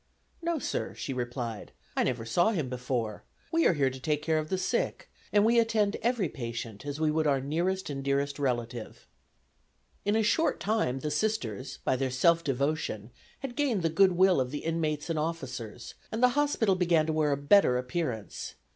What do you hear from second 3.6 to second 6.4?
are here to take care of the sick, and we attend every